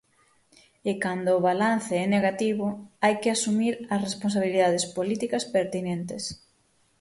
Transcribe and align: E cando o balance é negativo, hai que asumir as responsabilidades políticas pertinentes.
E 0.89 0.91
cando 1.03 1.29
o 1.37 1.43
balance 1.49 1.93
é 2.03 2.05
negativo, 2.15 2.67
hai 3.03 3.15
que 3.21 3.29
asumir 3.31 3.73
as 3.93 4.03
responsabilidades 4.07 4.83
políticas 4.97 5.43
pertinentes. 5.55 6.23